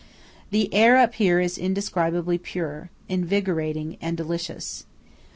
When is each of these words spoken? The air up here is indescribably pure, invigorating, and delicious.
The 0.49 0.73
air 0.73 0.97
up 0.97 1.13
here 1.13 1.39
is 1.39 1.59
indescribably 1.59 2.39
pure, 2.39 2.89
invigorating, 3.07 3.97
and 4.01 4.17
delicious. 4.17 4.87